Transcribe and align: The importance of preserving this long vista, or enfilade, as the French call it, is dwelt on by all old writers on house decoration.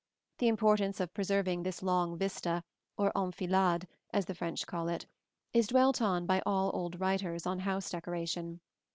The 0.39 0.47
importance 0.47 0.99
of 0.99 1.13
preserving 1.13 1.61
this 1.61 1.83
long 1.83 2.17
vista, 2.17 2.63
or 2.97 3.11
enfilade, 3.15 3.87
as 4.11 4.25
the 4.25 4.33
French 4.33 4.65
call 4.65 4.87
it, 4.89 5.05
is 5.53 5.67
dwelt 5.67 6.01
on 6.01 6.25
by 6.25 6.41
all 6.43 6.71
old 6.73 6.99
writers 6.99 7.45
on 7.45 7.59
house 7.59 7.91
decoration. 7.91 8.61